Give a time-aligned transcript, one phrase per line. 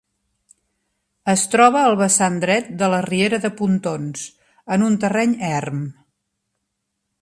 [1.33, 4.27] Es troba al vessant dret de la riera de Pontons
[4.77, 5.89] en un terreny erm.